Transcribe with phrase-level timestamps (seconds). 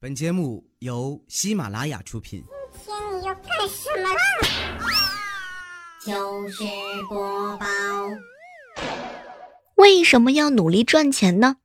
[0.00, 2.44] 本节目由喜马拉雅出品。
[2.84, 4.20] 今天你要干什么啦？
[6.06, 6.62] 就是
[7.08, 7.66] 播报。
[9.74, 11.56] 为什么要努力赚钱呢？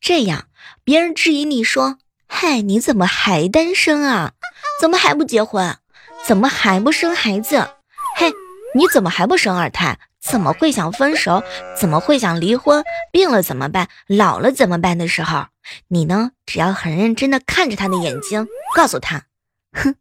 [0.00, 0.48] 这样
[0.82, 4.32] 别人质疑你说：“嗨，你怎么还单身啊？
[4.80, 5.76] 怎么还不结婚？
[6.24, 7.68] 怎么还不生孩子？
[8.16, 8.32] 嘿，
[8.74, 9.98] 你怎么还不生二胎？
[10.24, 11.42] 怎么会想分手？
[11.76, 12.82] 怎么会想离婚？
[13.12, 13.88] 病了怎么办？
[14.06, 15.46] 老了怎么办的时候，
[15.88, 16.30] 你呢？
[16.46, 19.24] 只要很认真的看着他的眼睛，告诉他：
[19.72, 19.94] 哼，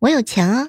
[0.00, 0.68] 我有钱啊。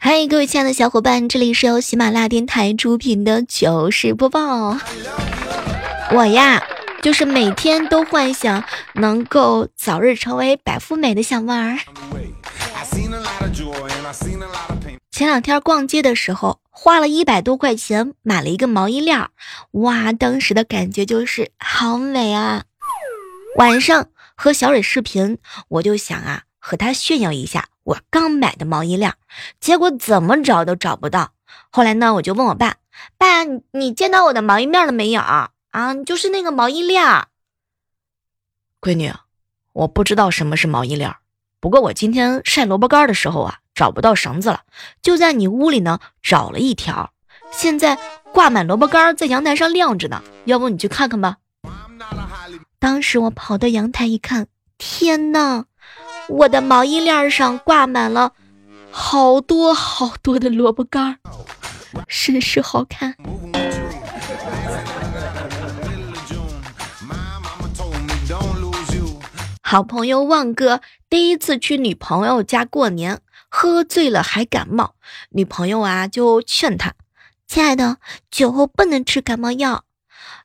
[0.00, 4.76] 嗨，各位亲爱的小伙伴，这里是由喜马拉雅电台出品的糗事播报。
[6.10, 6.62] 我呀，
[7.00, 11.78] 就是每天都幻想能够早日成为白富美的小妹儿。
[15.10, 19.28] 前两天逛街的时候，花了一百多块钱买了一个毛衣链，
[19.72, 22.64] 哇，当时的感觉就是好美啊！
[23.56, 27.68] 晚上和小蕊视频，我就想啊，和她炫耀一下。
[27.84, 29.14] 我刚买的毛衣链，
[29.60, 31.32] 结果怎么找都找不到。
[31.70, 32.76] 后来呢，我就问我爸
[33.16, 35.50] ：“爸，你见到我的毛衣面了没有啊？
[36.06, 37.04] 就是那个毛衣链。”
[38.80, 39.12] 闺女，
[39.72, 41.14] 我不知道什么是毛衣链，
[41.60, 44.60] 不过我今天晒萝卜干的时候啊，找不到绳子了，
[45.02, 47.12] 就在你屋里呢找了一条，
[47.50, 47.98] 现在
[48.32, 50.22] 挂满萝卜干在阳台上晾着呢。
[50.44, 51.36] 要不你去看看吧。
[52.78, 54.46] 当时我跑到阳台一看，
[54.78, 55.64] 天呐！
[56.28, 58.32] 我的毛衣链上挂满了
[58.90, 61.18] 好多好多的萝卜干，
[62.08, 63.16] 甚是好看。
[69.62, 73.20] 好朋友旺哥第一次去女朋友家过年，
[73.56, 74.96] 喝醉了还感冒，
[75.30, 76.94] 女朋友啊就劝他
[77.46, 79.84] ：“亲爱的，酒后不能吃感冒药。”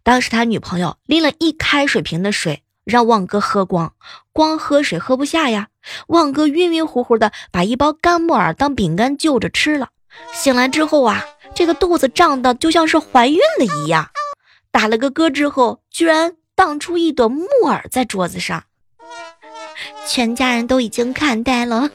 [0.03, 2.61] 当时他女朋友拎了一开水瓶的水。
[2.85, 3.93] 让旺哥喝光，
[4.33, 5.67] 光喝水喝不下呀。
[6.07, 9.89] 旺哥晕晕乎乎的，把一包干木耳当饼干就着吃了。
[10.33, 14.09] 醒来之后啊，这个肚子胀的就像是怀孕了一样。
[14.71, 18.63] 打了个嗝之后，居然荡出一朵木耳在桌子上，
[20.07, 21.89] 全家人都已经看呆了。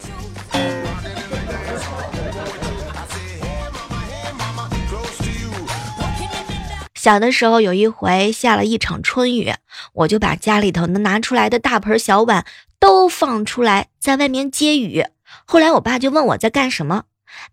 [7.04, 9.52] 小的时候有一回下了一场春雨，
[9.92, 12.46] 我就把家里头能拿出来的大盆小碗
[12.80, 15.04] 都放出来，在外面接雨。
[15.44, 17.04] 后来我爸就问我在干什么，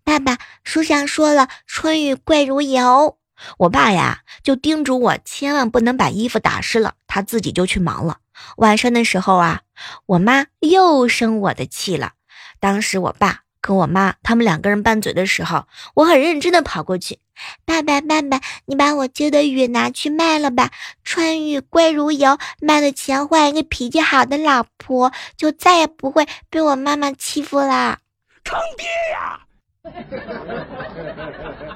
[0.04, 3.18] 爸爸，书上说了春雨贵如油。
[3.58, 8.20] 我爸呀就叮嘱我千万不能把衣服打湿了，他自己就去忙了。
[8.56, 9.60] 晚上的时候啊，
[10.06, 12.12] 我妈又生我的气了。
[12.58, 13.40] 当时我爸。
[13.62, 17.20] 跟我妈他们两个人拌嘴的时候，我很认真的跑过去，
[17.64, 20.70] 爸爸爸爸，你把我接的雨拿去卖了吧，
[21.04, 28.00] 春雨贵如油，卖了钱换一个脾气好的老婆，就再也不会被我妈妈欺负啦。
[28.44, 29.38] 坑爹呀！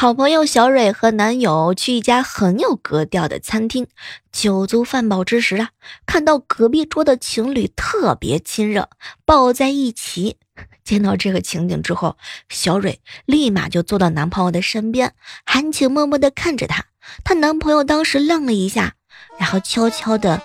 [0.00, 3.88] 好朋友小蕊和男友去一家很有格调的餐厅，
[4.30, 5.70] 酒足饭饱之时啊，
[6.06, 8.90] 看到隔壁桌的情侣特别亲热，
[9.24, 10.36] 抱在一起。
[10.84, 12.16] 见到这个情景之后，
[12.48, 15.14] 小蕊立马就坐到男朋友的身边，
[15.44, 16.84] 含情脉脉的看着他。
[17.24, 18.94] 她男朋友当时愣了一下，
[19.36, 20.40] 然后悄悄的：“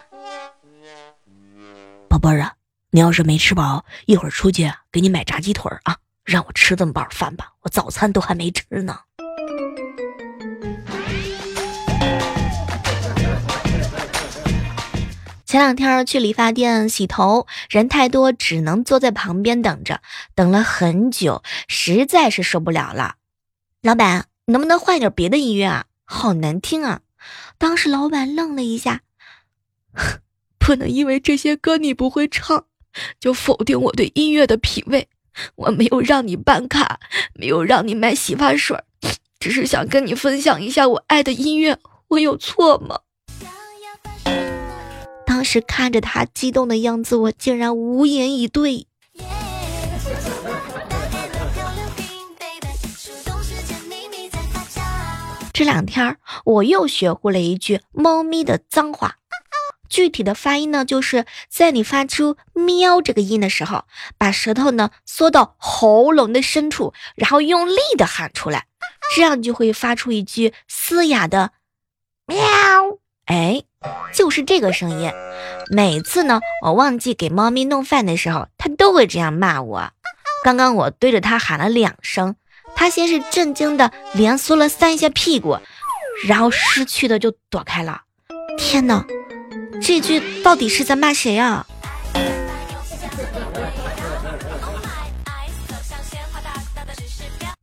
[2.10, 2.56] 宝贝儿啊，
[2.90, 9.00] 你要是没吃饱，一会儿出去给你买炸鸡腿啊，让我吃这么饱饭吧，我早餐都还没吃呢。”
[15.54, 20.02] 前两天去理发店洗头，人太多，只能坐在旁边等着，
[20.34, 23.18] 等了很久，实在是受不了了。
[23.84, 25.86] 老板，能不能换点别的音乐啊？
[26.06, 27.02] 好难听啊！
[27.60, 29.02] 当时老板愣了一下，
[30.58, 32.66] 不能因为这些歌你不会唱，
[33.20, 35.08] 就否定我对音乐的品味。
[35.54, 37.00] 我没有让你办卡，
[37.36, 38.76] 没有让你买洗发水，
[39.38, 43.02] 只是想跟你分享一下我爱的音乐，我有错吗？
[45.44, 48.88] 当时看着他激动的样子，我竟然无言以对。
[55.52, 59.18] 这两天我又学会了一句猫咪的脏话，
[59.90, 63.84] 具体的发音呢，就是在你发出“喵”这个音的时候，
[64.18, 68.68] 把舌头呢缩到喉咙的深处，然后用力的喊出来，
[69.14, 71.52] 这样就会发出一句嘶哑的
[72.28, 72.38] “喵”。
[73.28, 73.66] 哎。
[74.14, 75.12] 就是这个声音，
[75.70, 79.92] 每次呢，我忘记给猫咪弄饭的时候，它都会这样骂我。
[80.44, 82.36] 刚刚我对着它喊了两声，
[82.76, 85.58] 它先是震惊的连缩了三下屁股，
[86.28, 88.02] 然后识趣的就躲开了。
[88.58, 89.06] 天哪，
[89.82, 91.66] 这句到底是在骂谁啊？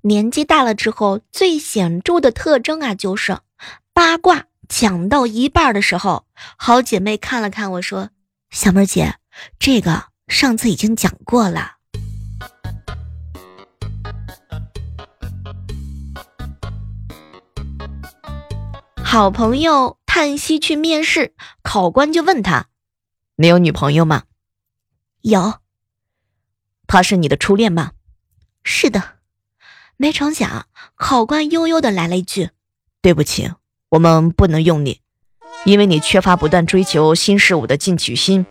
[0.02, 3.36] 年纪大了之后，最显著的特征啊，就是
[3.92, 6.26] 八卦讲到一半的时候，
[6.56, 8.10] 好姐妹看了看我说
[8.50, 9.16] ：“小妹姐，
[9.58, 11.78] 这个上次已经讲过了。”
[19.04, 22.68] 好朋友叹息去面试，考官就问他
[23.34, 24.22] ：“你有女朋友吗
[25.22, 25.58] ？”“有。
[26.86, 27.94] ”“她是你的初恋吗
[28.62, 29.18] ？”“是的。”
[29.98, 32.50] 没成想，考官悠悠的来了一句
[33.02, 33.50] ：“对不起，
[33.90, 35.00] 我们不能用你，
[35.64, 38.46] 因为你缺乏不断追求新事物的进取心。”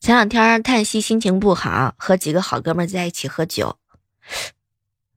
[0.00, 3.76] 前两天叹息心情不好，和几个好哥们在一起喝酒。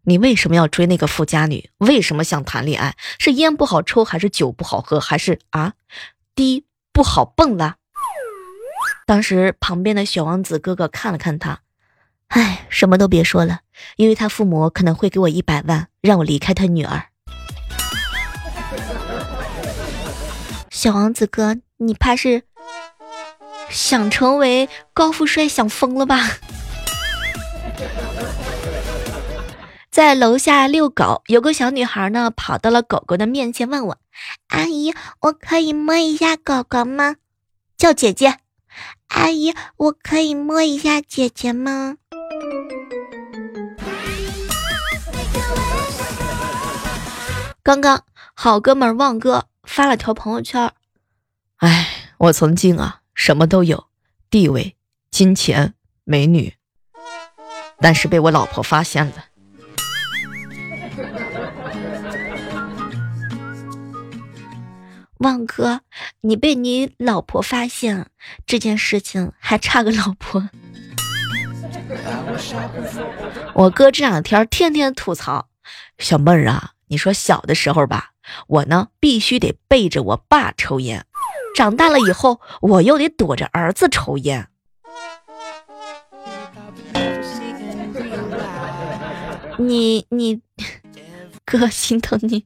[0.04, 1.70] 你为什么要追那个富家女？
[1.78, 2.96] 为什么想谈恋爱？
[3.20, 5.74] 是烟不好抽，还是酒不好喝，还是啊，
[6.36, 7.76] 滴不好蹦了？
[9.06, 11.60] 当时旁边的小王子哥哥看了看他，
[12.30, 13.62] 唉，什么都别说了，
[13.96, 17.06] 因为他父母可能会给我一百万，让我离开他女儿。
[20.70, 22.44] 小王子哥，你怕是
[23.70, 26.20] 想成为高富帅想疯了吧？
[29.90, 33.98] 在楼下遛狗，有个小女孩呢，跑到了狗狗的面前，问我
[34.50, 37.16] ：“阿姨，我可以摸一下狗狗吗？”
[37.76, 38.38] 叫姐姐。
[39.08, 41.98] 阿姨，我可以摸一下姐姐吗？
[47.64, 50.72] 刚刚好哥们旺哥发了条朋友圈，
[51.58, 53.88] 哎，我曾经啊什么都有，
[54.30, 54.78] 地位、
[55.12, 55.74] 金钱、
[56.06, 56.54] 美女，
[57.80, 59.27] 但是被我老婆发现了。
[65.20, 65.82] 旺哥，
[66.22, 68.08] 你被你老婆发现
[68.46, 70.50] 这件事情还差个老婆。
[73.54, 75.48] 我哥这两天天天吐槽，
[75.98, 78.12] 小妹儿啊，你说小的时候吧，
[78.48, 81.06] 我呢必须得背着我爸抽烟，
[81.56, 84.48] 长大了以后我又得躲着儿子抽烟。
[89.58, 90.40] 你你
[91.44, 92.44] 哥心疼你。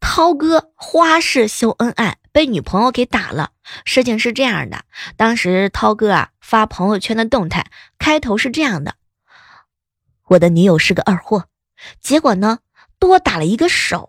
[0.00, 3.50] 涛哥花式秀恩爱，被女朋友给打了。
[3.84, 4.84] 事情是这样的，
[5.16, 8.94] 当时涛哥啊发朋友圈的动态，开头是这样的
[10.30, 11.46] ：“我的女友是个二货。”
[12.00, 12.58] 结果呢，
[12.98, 14.08] 多打了一个手。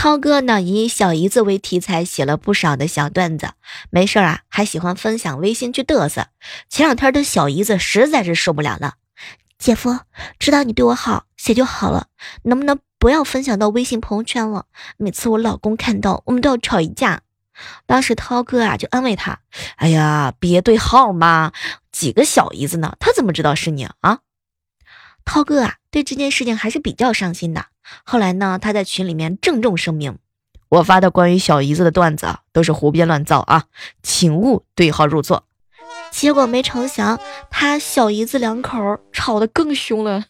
[0.00, 3.54] 涛哥呢，以小姨子为题材写了不少的小段子，
[3.90, 6.28] 没事啊，还喜欢分享微信去嘚瑟。
[6.68, 8.94] 前两天的小姨子实在是受不了了，
[9.58, 9.98] 姐夫
[10.38, 12.06] 知道你对我好，写就好了，
[12.44, 14.66] 能不能不要分享到微信朋友圈了？
[14.98, 17.22] 每次我老公看到，我们都要吵一架。
[17.86, 19.40] 当时涛哥啊就安慰他
[19.78, 21.50] ：“哎呀，别对号嘛，
[21.90, 22.96] 几个小姨子呢？
[23.00, 24.20] 他怎么知道是你啊？”
[25.26, 27.66] 涛哥啊，对这件事情还是比较上心的。
[28.04, 30.18] 后来呢，他在群里面郑重声明
[30.68, 33.64] ：“我发的关于小姨子的段子都是胡编乱造啊，
[34.02, 35.44] 请勿对号入座。”
[36.10, 37.18] 结果没成想，
[37.50, 40.24] 他小姨子两口吵得更凶了。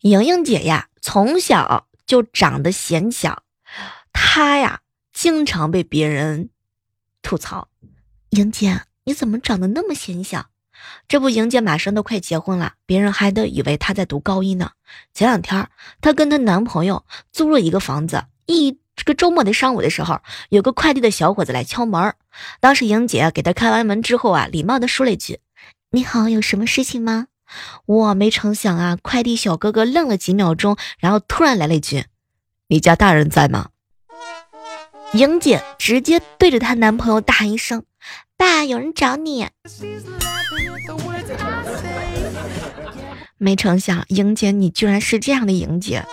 [0.00, 3.42] 莹莹姐呀，从小就长得显小，
[4.12, 4.80] 她呀。
[5.12, 6.50] 经常被别人
[7.22, 7.68] 吐槽，
[8.34, 10.46] 莹姐你怎么长得那么显小？
[11.06, 14.72] 这不，莹姐马上都快结婚了，别人还都以为她在读高一呢。
[15.12, 15.68] 前两天，
[16.00, 22.14] 她跟她男朋友租了一个房子，一这个周末的上午的时候，有个快递的小伙子来敲门。
[22.58, 25.38] 当时莹姐给他开完门之后啊，礼貌的说了一句
[25.92, 27.28] ：“你好，有什么事情吗？”
[27.86, 32.06] 我没成想啊，快递小哥哥愣了几秒钟，然后突然来了一句
[32.66, 33.68] ：“你家大人在吗？”
[35.14, 37.84] 莹姐直接对着她男朋友大喊一声
[38.36, 39.48] ：“爸，有人找你！”
[43.36, 46.04] 没成想，莹姐你居然是这样的莹姐。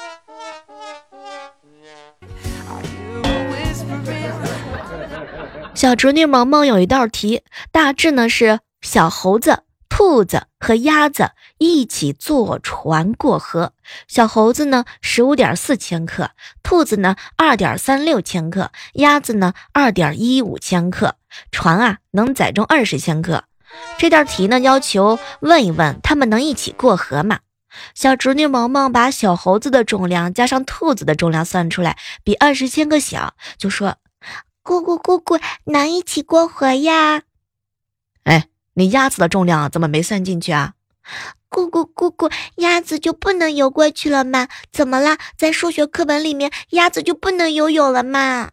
[5.74, 13.74] 小侄女萌萌有一道题，大致呢是小猴子、兔子和鸭子一起坐船过河。
[14.08, 16.28] 小猴子呢，十五点四千克；
[16.64, 21.16] 兔子呢，二点三六千克；鸭子呢，二点一五千克。
[21.52, 23.46] 船啊，能载重二十千克。
[23.98, 27.40] 这道题呢，要求问一问他们能一起过河吗？
[27.96, 33.96] 小侄女萌萌把小猴子的重量加上兔子的重量算出来，比二十千克小，就说
[34.62, 37.22] ：“姑姑姑姑，能一起过河呀？”
[38.26, 40.74] 哎，你鸭子的重量怎么没算进去啊？
[41.50, 44.48] 姑姑姑姑，鸭子就不能游过去了吗？
[44.72, 45.18] 怎么了？
[45.38, 48.52] 在数学课本里面，鸭子就不能游泳了吗？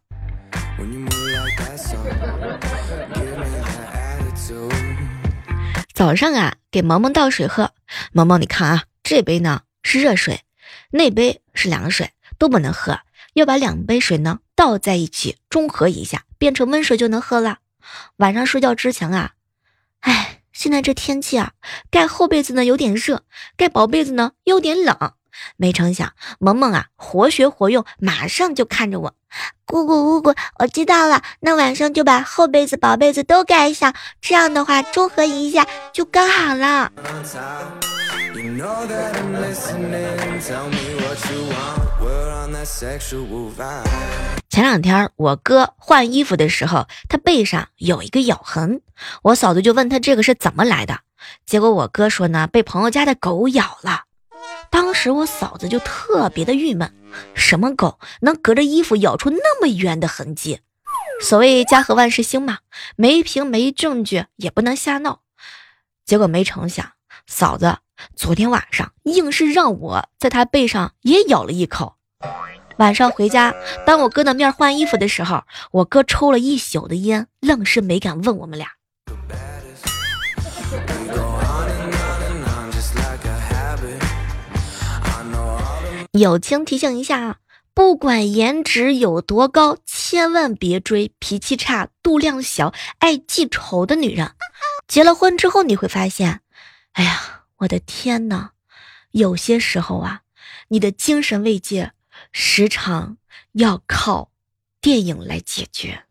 [5.95, 7.73] 早上啊，给萌萌倒水喝。
[8.13, 10.43] 萌萌，你看啊，这杯呢是热水，
[10.91, 12.99] 那杯是凉水，都不能喝。
[13.35, 17.59] 要把两杯水呢倒在一起，中和一下，变成温水就能喝了。
[18.17, 19.33] 晚上睡觉之前啊，
[20.01, 21.53] 哎，现在这天气啊，
[21.91, 23.23] 盖厚被子呢有点热，
[23.57, 25.13] 盖薄被子呢有点冷。
[25.57, 29.15] 没成想，萌萌啊，活学活用，马上就看着我，
[29.65, 36.91] 姑姑姑姑，我知道了，那晚上就把厚被子、薄被子都盖上，这样的话中和一下就刚好了。
[44.59, 48.81] 前两天我哥换衣服的时候，他背上有一个咬痕，
[49.23, 51.03] 我嫂子就问他这个是怎么来的，
[51.47, 54.07] 结果我哥说呢，被朋友家的狗咬了。
[54.69, 56.93] 当时我嫂子就特别的郁闷，
[57.35, 60.59] 什么狗能隔着衣服咬出那么圆的痕迹？
[61.23, 62.59] 所谓家和万事兴嘛，
[62.97, 65.21] 没凭没证据也不能瞎闹。
[66.05, 66.95] 结果没成想，
[67.29, 67.79] 嫂子
[68.17, 71.95] 昨天晚上硬是让我在她背上也咬了一口。
[72.79, 73.53] 晚上回家，
[73.85, 75.43] 当我哥的面换衣服的时候，
[75.73, 78.69] 我哥抽了一宿的烟，愣是没敢问我们俩。
[86.13, 87.37] 友情提醒一下啊，
[87.75, 94.31] 不管颜值有多高，千万别追脾气差、度量小、爱记仇的女人。
[94.87, 96.41] 结了婚之后，你会发现，
[96.93, 98.53] 哎呀，我的天哪！
[99.11, 100.21] 有些时候啊，
[100.69, 101.93] 你的精神慰藉
[102.33, 103.17] 时常
[103.53, 104.31] 要靠
[104.81, 106.05] 电影来解决。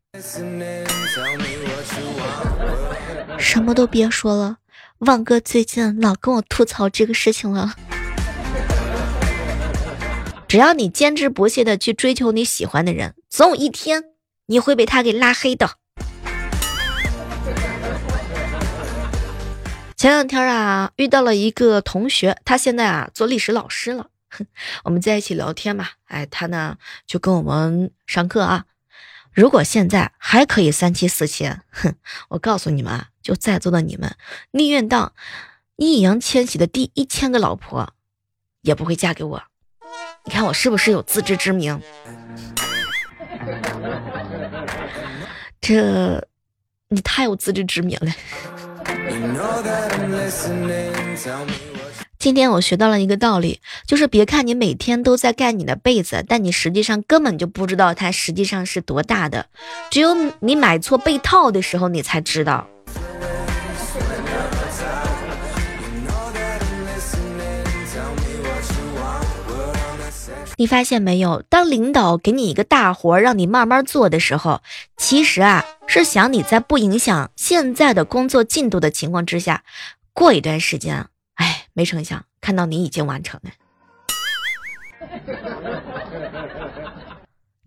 [3.38, 4.57] 什么都别说了，
[5.00, 7.75] 旺哥最近老跟我吐槽这个事情了。
[10.47, 14.05] 只要你坚持不懈的去追求你喜欢的人，总有一天
[14.47, 15.71] 你会被他给拉黑的。
[19.95, 24.07] 前两天啊，遇到了一个同学，他现在啊做历史老师了。
[24.84, 28.65] 我们在一起聊天嘛，哎，他呢就跟我们上课啊。
[29.32, 31.96] 如果现在还可以三妻四妾，哼，
[32.29, 34.15] 我告诉你们啊，就在座的你们，
[34.51, 35.13] 宁愿当
[35.75, 37.94] 易烊千玺的第一千个老婆，
[38.62, 39.44] 也不会嫁给我。
[40.25, 41.79] 你看我是不是有自知之明？
[45.62, 46.27] 这，
[46.89, 48.12] 你太有自知之明了。
[52.19, 59.45] 今天我学到了一个道理，就是别看你每天都在盖你的被子，但你实际上根本就不知道它实际上是多大的。
[59.91, 62.67] 只有你买错被套的时候，你才知道。
[70.59, 71.43] 你发现没有？
[71.50, 74.63] 当领导给你一个大活，让你慢慢做的时候，
[74.97, 79.63] 其实啊是想你在不影响现在的工作进度的情况之下，
[80.13, 81.05] 过一段时间，
[81.77, 83.51] 没成想看到你已经完成了。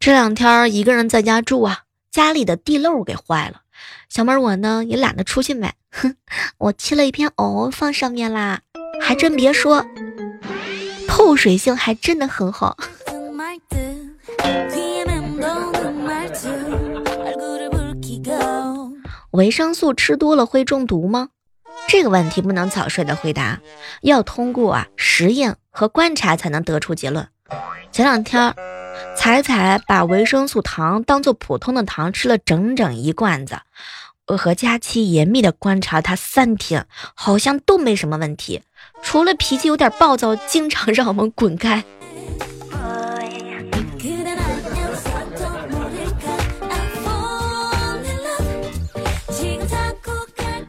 [0.00, 3.60] 这两天一个人在家住啊，家里的地漏给坏了，
[4.08, 6.16] 小妹我呢也懒得出去买，哼，
[6.58, 8.62] 我切了一片藕放上面啦，
[9.00, 9.86] 还真别说。
[11.06, 12.76] 透水性还真的很好。
[19.30, 21.28] 维生素吃多了会中毒吗？
[21.90, 23.58] 这个问题不能草率的回答，
[24.02, 27.26] 要通过啊实验和观察才能得出结论。
[27.90, 28.54] 前两天，
[29.16, 33.58] 彩彩把维生素糖当做普通的糖吃了整整一罐子。
[34.28, 38.62] 我和佳期严密的观察他三天，好像都没什么问题，
[39.02, 41.82] 除了脾气有点暴躁，经常让我们滚开。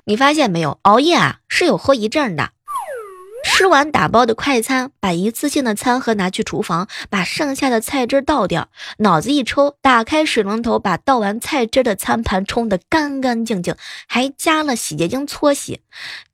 [0.05, 0.79] 你发现没有？
[0.83, 2.51] 熬夜啊是有后遗症的，
[3.43, 8.69] 吃完打包的快餐，把一次性的餐盒拿去厨房，把剩下的菜汁倒掉。
[8.97, 13.75] 脑子一抽，打开水龙头，把倒完菜汁的餐盘冲得干干净净，
[14.07, 15.81] 还加了洗洁精搓洗。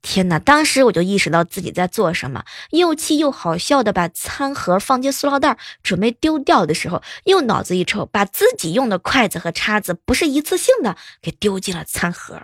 [0.00, 0.38] 天哪！
[0.38, 12.40] 当时我就意识到自己在做什么，又气又好笑的把餐盒放进塑料袋，准备丢掉的时候，又脑子一抽，把自己用的筷子和叉子不是一次性的，给丢进了餐盒。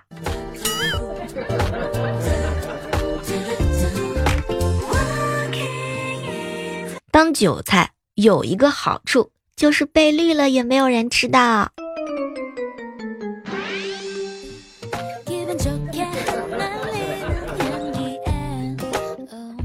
[7.10, 11.70] 当韭菜有一个好处，就是被绿了也没有人吃到。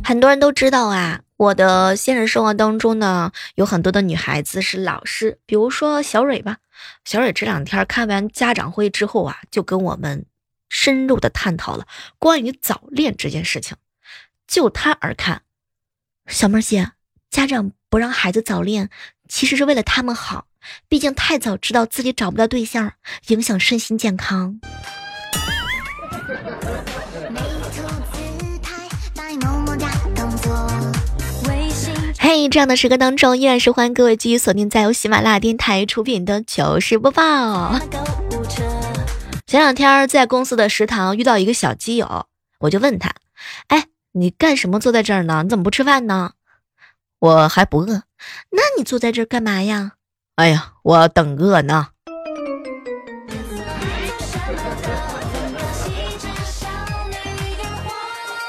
[0.03, 6.57] 很多人都知道啊，我的现实生活当中呢，有很多的女孩子是老师，比如说小蕊吧。
[7.03, 10.25] 小蕊这两天开完家长会之后啊，就跟我们
[10.69, 11.85] 深入的探讨了
[12.17, 13.75] 关于早恋这件事情。
[14.47, 15.41] 就他而看，
[16.27, 16.91] 小妹儿姐。
[17.29, 18.89] 家长不让孩子早恋，
[19.27, 20.47] 其实是为了他们好。
[20.87, 22.93] 毕竟太早知道自己找不到对象，
[23.27, 24.59] 影响身心健康。
[32.17, 37.79] 嘿，这样的时刻当中，依然是欢迎各位继续锁定在由喜马拉雅电台出品的糗事播报。
[39.49, 42.27] 前两天在公司的食堂遇到一个小基友，
[42.59, 43.15] 我就问他
[43.69, 45.41] ：“哎，你干什么坐在这儿呢？
[45.41, 46.33] 你怎么不吃饭呢？”
[47.17, 48.03] 我还不饿，
[48.51, 49.93] 那你坐在这儿干嘛呀？
[50.35, 51.87] 哎呀，我等饿呢。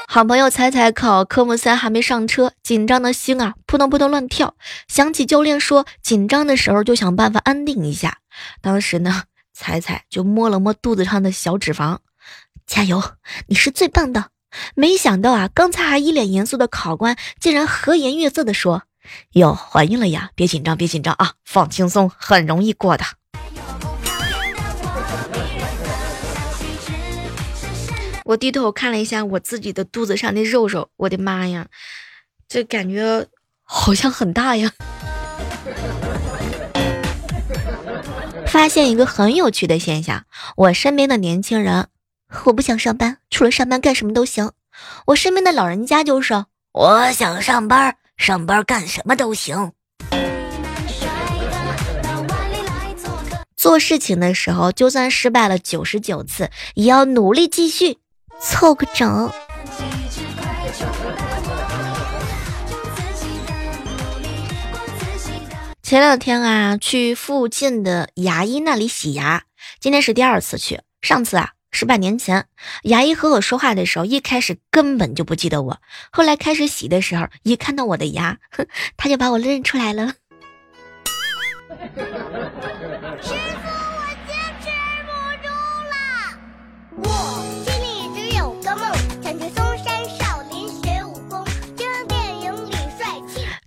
[0.07, 4.53] 好朋友彩彩考科目三还没上车，紧张的心啊扑通扑通乱跳。
[4.87, 8.19] 想起教练说紧张的时候就想办法安定一下。
[8.61, 9.23] 当时呢，
[9.61, 11.99] 彩彩就摸了摸肚子上的小脂肪，
[12.65, 12.99] 加油，
[13.45, 14.31] 你是最棒的。
[14.73, 18.85] 没想到啊，刚才还一脸严肃的考官，竟然和颜悦色的说
[19.33, 20.31] ：“哟，怀孕了呀？
[20.33, 23.05] 别紧张，别紧张啊，放轻松，很容易过的。”
[28.25, 31.67] 我低头看了一下我自己的肚子上的肉肉，我的妈呀，
[32.47, 33.27] 这感觉
[33.61, 34.71] 好像很大呀！
[38.51, 40.25] 发现一个很有趣的现象，
[40.57, 41.87] 我身边的年轻人。
[42.43, 44.51] 我不想上班，除了上班干什么都行。
[45.05, 49.71] 我身边的老人家就是，我想上班，上班干什么都行。
[53.55, 57.99] 做事情的时候，就算失败了九十九次，也要努力继续，
[58.41, 59.31] 凑个整。
[65.91, 69.43] 前两天啊，去附近的牙医那里洗牙，
[69.81, 71.49] 今天是第二次去，上次啊。
[71.69, 72.45] 是半年前，
[72.83, 75.81] 牙医和我说话的时候，一开始根本就不记得我。
[76.09, 78.37] 后来开始洗的时候，一看到我的牙，
[78.95, 80.07] 他就把我认出来了。
[83.21, 84.69] 师傅，我坚持
[85.03, 85.11] 不
[85.43, 85.49] 住
[85.91, 87.03] 了。
[87.03, 87.50] 我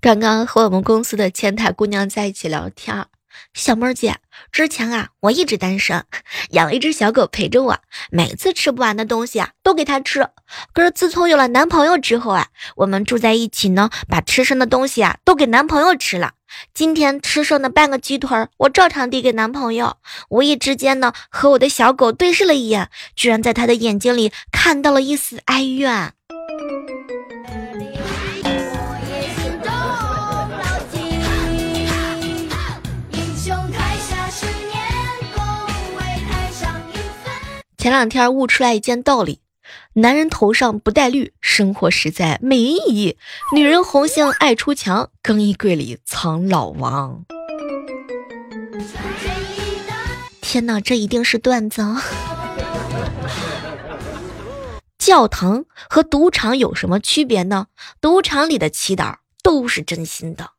[0.04, 3.06] 刚刚和我们公司的前台姑娘在一起聊天。
[3.54, 4.16] 小妹儿姐，
[4.52, 6.04] 之前啊，我一直单身，
[6.50, 7.78] 养了一只小狗陪着我，
[8.10, 10.28] 每次吃不完的东西啊，都给它吃。
[10.74, 16.32] 可是自从有了男朋友之后啊，我们住在一起呢，把吃剩的东西啊，都给男朋友吃了。
[16.74, 19.96] 今天吃剩的半个鸡腿，我照常递给男朋友。
[20.28, 26.12] 无意之间呢，和我的小狗对视了一眼，居然在他的眼睛里看到了一丝哀怨。
[37.84, 39.42] 前两天悟出来一件道理：
[39.92, 43.18] 男人头上不带绿，生活实在没意义；
[43.54, 47.26] 女人红杏爱出墙，更衣柜里藏老王。
[50.40, 51.84] 天哪，这一定是段子！
[54.96, 57.66] 教堂和赌场有什么区别呢？
[58.00, 60.52] 赌场里的祈祷都是真心的。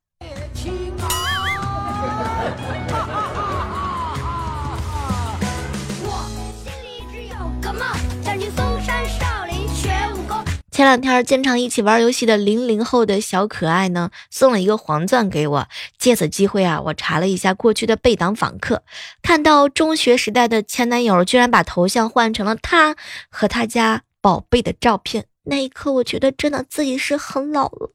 [10.76, 15.70] 前两天经常一起玩游戏的零零后的小可爱呢，送了一个黄钻给我。
[15.98, 18.84] 借此机会啊，我查了一下过去的被挡访客，
[19.22, 22.98] 看到中学时代的前男友居然把头像换成了他
[23.30, 25.28] 和他家宝贝的照片。
[25.46, 27.92] 那一刻，我觉得真的自己是很老了。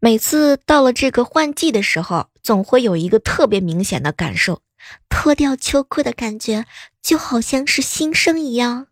[0.00, 4.60] 每次到了这个换季的时候，总会有一个特别明显的感受。
[5.08, 6.64] 脱掉秋裤的感觉
[7.02, 8.86] 就好像是新生一样。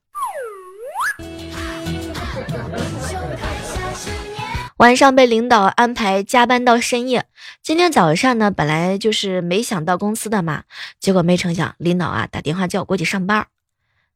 [4.79, 7.27] 晚上被领导安排加班到深夜，
[7.63, 10.65] 今天早上呢，本来就是没想到公司的嘛，
[10.99, 13.47] 结果没成想，领导啊打电话叫我过去上班。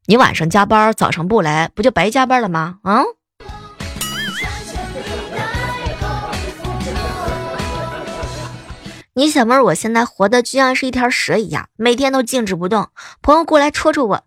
[0.06, 2.80] 你晚上加班，早上不来，不就白加班了吗？
[2.82, 3.02] 啊！
[9.18, 12.90] 你小妹儿，我现在活的就像是一条蛇一样，每天都静止不动。
[13.22, 14.26] 朋友过来戳戳我，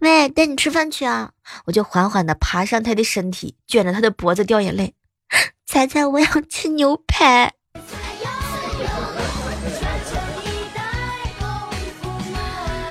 [0.00, 1.30] 喂，带你吃饭去啊！
[1.66, 4.96] 我就缓缓地爬上他的身体，卷着他的脖子掉眼泪。
[5.64, 7.52] 猜猜，我要吃牛排。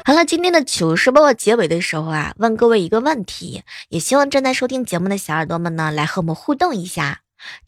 [0.06, 7.20] 好了，今天的糗事播报结尾的时候啊，问各位一个问题，也希望正在收听节目的小耳朵们呢，来和我们互动一下。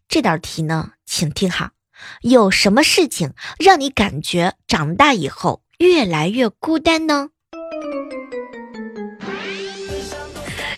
[0.07, 1.71] 这道题呢，请听好：
[2.21, 7.29] 有什么事情让你感觉长大以后越来越孤单呢？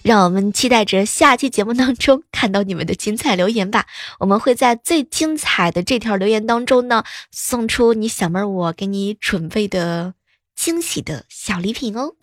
[0.04, 3.88] 让我们期待着下期节目当中看到你们的精彩留言吧！
[4.20, 10.14] 我们会在最精彩的这条留言当中呢，送出你小妹儿我给你准备的
[10.56, 12.14] 惊喜的小礼品哦。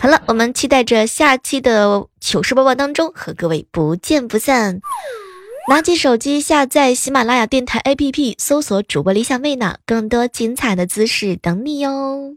[0.00, 4.80] 好了，我们期待着下期的糗事播报当中和各位不见不散。
[5.68, 12.36] 拿起手机下载喜马拉雅电台 APP，搜索主播李小妹呢，更多精彩的姿势等你哟。